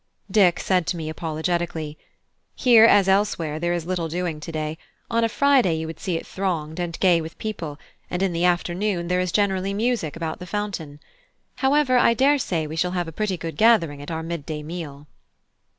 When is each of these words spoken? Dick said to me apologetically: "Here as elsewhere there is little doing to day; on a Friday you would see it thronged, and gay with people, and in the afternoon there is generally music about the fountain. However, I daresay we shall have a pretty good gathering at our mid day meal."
Dick 0.31 0.59
said 0.59 0.87
to 0.87 0.97
me 0.97 1.09
apologetically: 1.09 1.95
"Here 2.55 2.85
as 2.85 3.07
elsewhere 3.07 3.59
there 3.59 3.71
is 3.71 3.85
little 3.85 4.07
doing 4.07 4.39
to 4.39 4.51
day; 4.51 4.79
on 5.11 5.23
a 5.23 5.29
Friday 5.29 5.75
you 5.75 5.85
would 5.85 5.99
see 5.99 6.17
it 6.17 6.25
thronged, 6.25 6.79
and 6.79 6.99
gay 6.99 7.21
with 7.21 7.37
people, 7.37 7.77
and 8.09 8.23
in 8.23 8.33
the 8.33 8.43
afternoon 8.43 9.09
there 9.09 9.19
is 9.19 9.31
generally 9.31 9.75
music 9.75 10.15
about 10.15 10.39
the 10.39 10.47
fountain. 10.47 10.99
However, 11.57 11.99
I 11.99 12.15
daresay 12.15 12.65
we 12.65 12.75
shall 12.77 12.93
have 12.97 13.07
a 13.07 13.11
pretty 13.11 13.37
good 13.37 13.57
gathering 13.57 14.01
at 14.01 14.09
our 14.09 14.23
mid 14.23 14.43
day 14.43 14.63
meal." 14.63 15.05